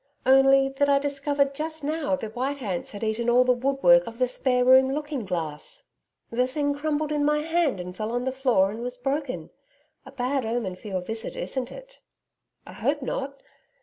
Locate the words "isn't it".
11.35-11.99